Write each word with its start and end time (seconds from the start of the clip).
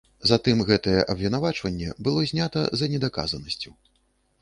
Затым 0.29 0.63
гэтае 0.69 0.95
абвінавачванне 1.15 1.89
было 2.09 2.27
знята 2.35 2.67
за 2.83 2.93
недаказанасцю. 2.97 3.79